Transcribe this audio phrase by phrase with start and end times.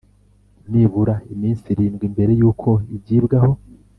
[0.69, 3.53] nibura iminsi irindwi mbere y uko igibwaho